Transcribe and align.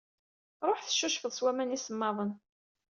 Ṛuḥ 0.67 0.79
tcucfeḍ 0.81 1.31
s 1.35 1.39
waman 1.43 1.75
isemmaḍen. 1.77 2.31